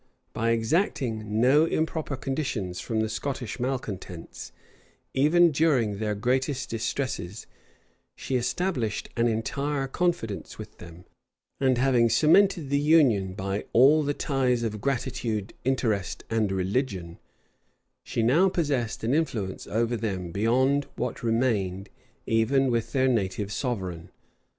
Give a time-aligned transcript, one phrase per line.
[0.33, 4.51] By exacting no improper conditions from the Scottish malecontents,
[5.13, 7.45] even during their greatest distresses,
[8.15, 11.05] she established an entire confidence with them;
[11.59, 17.19] and having cemented the union by all the ties of gratitude, interest, and religion,
[18.03, 21.89] she now possessed an influence over them beyond what remained
[22.25, 24.09] even with their native sovereign.